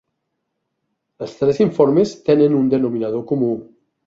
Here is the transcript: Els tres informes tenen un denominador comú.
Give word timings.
Els 1.25 1.35
tres 1.41 1.59
informes 1.67 2.15
tenen 2.31 2.57
un 2.63 2.73
denominador 2.73 3.27
comú. 3.35 3.53